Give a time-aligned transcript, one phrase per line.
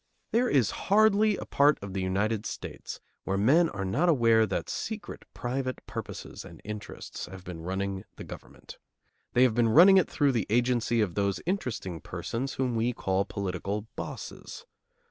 [0.31, 4.67] There is hardly a part of the United States where men are not aware that
[4.67, 8.79] secret private purposes and interests have been running the government.
[9.33, 13.25] They have been running it through the agency of those interesting persons whom we call
[13.25, 14.65] political "bosses."